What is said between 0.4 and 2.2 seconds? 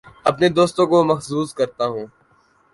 دوستوں کو محظوظ کرتا ہوں